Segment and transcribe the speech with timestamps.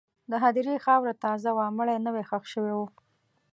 [0.31, 2.79] د هدیرې خاوره تازه وه، مړی نوی ښخ شوی و.